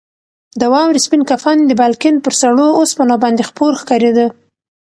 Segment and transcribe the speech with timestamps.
[0.59, 4.25] د واورې سپین کفن د بالکن پر سړو اوسپنو باندې خپور ښکارېده.